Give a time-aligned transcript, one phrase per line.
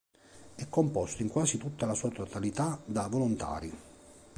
[0.55, 3.71] È composto in quasi tutta la sua totalità da volontari.